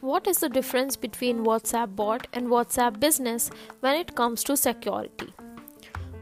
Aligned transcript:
What 0.00 0.26
is 0.26 0.40
the 0.40 0.50
difference 0.50 0.94
between 0.94 1.44
WhatsApp 1.44 1.96
bot 1.96 2.26
and 2.34 2.48
WhatsApp 2.48 3.00
business 3.00 3.50
when 3.80 3.94
it 3.96 4.14
comes 4.14 4.44
to 4.44 4.56
security? 4.56 5.32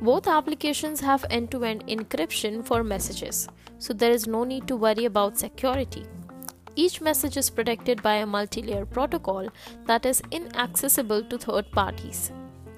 Both 0.01 0.29
applications 0.29 1.01
have 1.01 1.25
end 1.29 1.51
to 1.51 1.65
end 1.65 1.85
encryption 1.89 2.65
for 2.65 2.85
messages, 2.85 3.49
so 3.79 3.93
there 3.93 4.13
is 4.13 4.29
no 4.29 4.45
need 4.45 4.69
to 4.69 4.77
worry 4.77 5.07
about 5.07 5.39
security. 5.39 6.05
Each 6.77 7.01
message 7.01 7.37
is 7.37 7.51
protected 7.51 8.01
by 8.01 8.17
a 8.17 8.27
multi 8.27 8.63
layer 8.63 8.87
protocol 8.87 9.49
that 9.87 10.07
is 10.07 10.23
inaccessible 10.31 11.25
to 11.25 11.39
third 11.39 11.71
parties. 11.73 12.31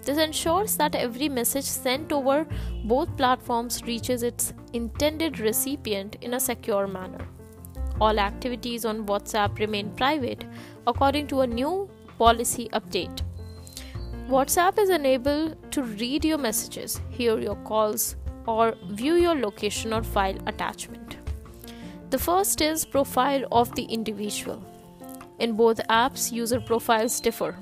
This 0.03 0.17
ensures 0.17 0.77
that 0.79 0.95
every 0.95 1.29
message 1.29 1.65
sent 1.65 2.11
over 2.11 2.47
both 2.85 3.17
platforms 3.19 3.83
reaches 3.85 4.23
its 4.23 4.55
intended 4.73 5.41
recipient 5.41 6.17
in 6.23 6.35
a 6.35 6.41
secure 6.41 6.87
manner. 6.87 7.27
All 8.01 8.19
activities 8.19 8.85
on 8.85 9.07
WhatsApp 9.07 9.59
remain 9.59 9.91
private 9.91 10.45
according 10.87 11.29
to 11.29 11.41
a 11.41 11.47
new 11.47 11.89
policy 12.19 12.69
update. 12.73 13.23
WhatsApp 14.29 14.79
is 14.79 14.91
unable 14.91 15.55
to 15.71 15.83
read 15.83 16.25
your 16.25 16.39
messages, 16.39 17.01
hear 17.11 17.39
your 17.39 17.57
calls, 17.57 18.17
or 18.47 18.75
view 18.91 19.15
your 19.15 19.35
location 19.35 19.93
or 19.93 20.03
file 20.03 20.37
attachment. 20.47 21.17
The 22.11 22.19
first 22.19 22.61
is 22.61 22.85
profile 22.85 23.45
of 23.51 23.75
the 23.75 23.85
individual. 23.85 24.63
In 25.39 25.55
both 25.55 25.81
apps, 25.89 26.33
user 26.33 26.61
profiles 26.61 27.19
differ. 27.21 27.57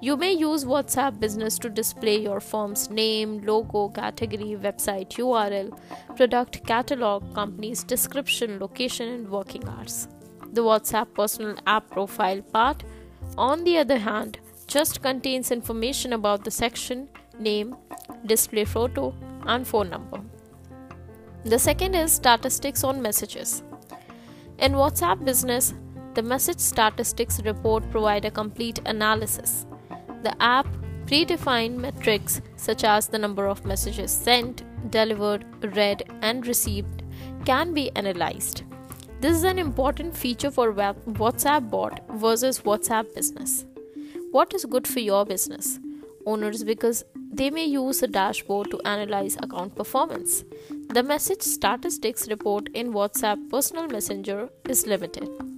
You 0.00 0.16
may 0.16 0.32
use 0.32 0.64
WhatsApp 0.64 1.20
Business 1.20 1.58
to 1.60 1.70
display 1.70 2.20
your 2.20 2.40
firm's 2.40 2.90
name, 2.90 3.40
logo, 3.46 3.88
category, 3.88 4.56
website 4.60 5.10
URL, 5.16 5.78
product 6.16 6.66
catalog, 6.66 7.34
company's 7.34 7.82
description, 7.82 8.58
location, 8.58 9.08
and 9.08 9.30
working 9.30 9.66
hours. 9.68 10.08
The 10.52 10.62
WhatsApp 10.62 11.14
personal 11.14 11.56
app 11.66 11.90
profile 11.90 12.42
part, 12.42 12.84
on 13.38 13.64
the 13.64 13.78
other 13.78 13.98
hand, 13.98 14.38
just 14.66 15.02
contains 15.02 15.50
information 15.50 16.12
about 16.12 16.44
the 16.44 16.50
section, 16.50 17.08
name, 17.38 17.76
display 18.26 18.64
photo, 18.64 19.14
and 19.46 19.66
phone 19.66 19.90
number. 19.90 20.20
The 21.44 21.58
second 21.58 21.94
is 21.94 22.12
statistics 22.12 22.82
on 22.82 23.00
messages. 23.00 23.62
In 24.58 24.72
WhatsApp 24.72 25.24
Business, 25.24 25.74
the 26.16 26.22
message 26.22 26.58
statistics 26.58 27.42
report 27.44 27.88
provide 27.90 28.24
a 28.24 28.30
complete 28.30 28.80
analysis. 28.86 29.66
The 30.22 30.34
app 30.42 30.66
predefined 31.04 31.76
metrics 31.76 32.40
such 32.56 32.84
as 32.84 33.06
the 33.06 33.18
number 33.18 33.46
of 33.46 33.66
messages 33.66 34.12
sent, 34.12 34.62
delivered, 34.90 35.44
read, 35.76 36.04
and 36.22 36.46
received 36.46 37.02
can 37.44 37.74
be 37.74 37.90
analyzed. 37.96 38.62
This 39.20 39.36
is 39.36 39.44
an 39.44 39.58
important 39.58 40.16
feature 40.16 40.50
for 40.50 40.72
WhatsApp 40.72 41.70
bot 41.70 42.00
versus 42.14 42.60
WhatsApp 42.60 43.14
business. 43.14 43.66
What 44.30 44.54
is 44.54 44.64
good 44.64 44.88
for 44.88 45.00
your 45.00 45.26
business 45.26 45.78
owners 46.24 46.64
because 46.64 47.04
they 47.30 47.50
may 47.50 47.66
use 47.66 48.02
a 48.02 48.06
dashboard 48.06 48.70
to 48.70 48.80
analyze 48.86 49.36
account 49.36 49.76
performance. 49.76 50.44
The 50.94 51.02
message 51.02 51.42
statistics 51.42 52.26
report 52.28 52.70
in 52.74 52.92
WhatsApp 52.94 53.50
Personal 53.50 53.86
Messenger 53.86 54.48
is 54.68 54.86
limited. 54.86 55.55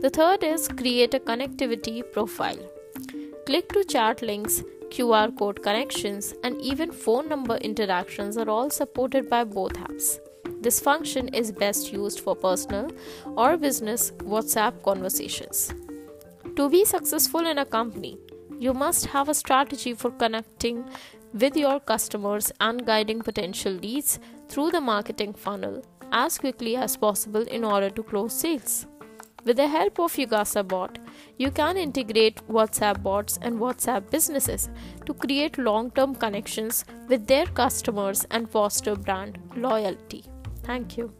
The 0.00 0.10
third 0.10 0.44
is 0.44 0.68
create 0.68 1.14
a 1.14 1.18
connectivity 1.18 2.02
profile. 2.12 2.58
Click 3.46 3.72
to 3.72 3.82
chat 3.82 4.20
links, 4.20 4.62
QR 4.90 5.36
code 5.38 5.62
connections, 5.62 6.34
and 6.44 6.60
even 6.60 6.92
phone 6.92 7.30
number 7.30 7.56
interactions 7.56 8.36
are 8.36 8.50
all 8.50 8.68
supported 8.68 9.30
by 9.30 9.44
both 9.44 9.72
apps. 9.72 10.18
This 10.60 10.80
function 10.80 11.28
is 11.28 11.50
best 11.50 11.92
used 11.94 12.20
for 12.20 12.36
personal 12.36 12.90
or 13.36 13.56
business 13.56 14.10
WhatsApp 14.18 14.82
conversations. 14.82 15.72
To 16.56 16.68
be 16.68 16.84
successful 16.84 17.46
in 17.46 17.58
a 17.58 17.64
company, 17.64 18.18
you 18.58 18.74
must 18.74 19.06
have 19.06 19.30
a 19.30 19.34
strategy 19.34 19.94
for 19.94 20.10
connecting 20.10 20.84
with 21.32 21.56
your 21.56 21.80
customers 21.80 22.52
and 22.60 22.84
guiding 22.84 23.20
potential 23.20 23.72
leads 23.72 24.18
through 24.48 24.72
the 24.72 24.80
marketing 24.80 25.32
funnel 25.32 25.82
as 26.12 26.36
quickly 26.38 26.76
as 26.76 26.98
possible 26.98 27.42
in 27.42 27.64
order 27.64 27.88
to 27.88 28.02
close 28.02 28.34
sales. 28.34 28.86
With 29.46 29.58
the 29.58 29.68
help 29.68 30.00
of 30.00 30.12
Yugasa 30.14 30.66
bot, 30.66 30.98
you 31.38 31.52
can 31.52 31.76
integrate 31.76 32.40
WhatsApp 32.48 33.00
bots 33.04 33.38
and 33.40 33.60
WhatsApp 33.60 34.10
businesses 34.10 34.68
to 35.04 35.14
create 35.14 35.56
long 35.56 35.92
term 35.92 36.16
connections 36.16 36.84
with 37.08 37.28
their 37.28 37.46
customers 37.46 38.26
and 38.32 38.50
foster 38.50 38.96
brand 38.96 39.38
loyalty. 39.54 40.24
Thank 40.64 40.96
you. 40.98 41.12